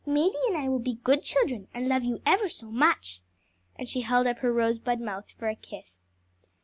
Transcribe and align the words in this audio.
Madie 0.03 0.33
and 0.47 0.57
I 0.57 0.67
will 0.67 0.79
be 0.79 0.95
good 1.03 1.21
children, 1.21 1.67
and 1.75 1.87
love 1.87 2.03
you 2.03 2.23
ever 2.25 2.49
so 2.49 2.71
much." 2.71 3.21
And 3.75 3.87
she 3.87 4.01
held 4.01 4.25
up 4.25 4.39
her 4.39 4.51
rosebud 4.51 4.99
mouth 4.99 5.29
for 5.37 5.47
a 5.47 5.55
kiss. 5.55 6.05